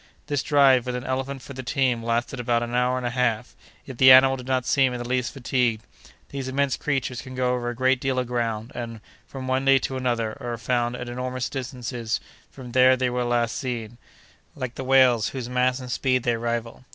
This 0.25 0.41
drive, 0.41 0.87
with 0.87 0.95
an 0.95 1.03
elephant 1.03 1.43
for 1.43 1.53
the 1.53 1.61
team, 1.61 2.01
lasted 2.01 2.39
about 2.39 2.63
an 2.63 2.73
hour 2.73 2.97
and 2.97 3.05
a 3.05 3.11
half; 3.11 3.55
yet 3.85 3.99
the 3.99 4.11
animal 4.11 4.35
did 4.35 4.47
not 4.47 4.65
seem 4.65 4.93
in 4.93 4.97
the 4.99 5.07
least 5.07 5.31
fatigued. 5.31 5.85
These 6.29 6.47
immense 6.47 6.75
creatures 6.75 7.21
can 7.21 7.35
go 7.35 7.53
over 7.53 7.69
a 7.69 7.75
great 7.75 8.01
deal 8.01 8.17
of 8.17 8.25
ground, 8.25 8.71
and, 8.73 8.99
from 9.27 9.47
one 9.47 9.63
day 9.63 9.77
to 9.77 9.97
another, 9.97 10.35
are 10.41 10.57
found 10.57 10.95
at 10.95 11.07
enormous 11.07 11.49
distances 11.49 12.19
from 12.49 12.71
there 12.71 12.97
they 12.97 13.11
were 13.11 13.23
last 13.23 13.55
seen, 13.55 13.99
like 14.55 14.73
the 14.73 14.83
whales, 14.83 15.29
whose 15.29 15.47
mass 15.47 15.79
and 15.79 15.91
speed 15.91 16.23
they 16.23 16.35
rival. 16.35 16.83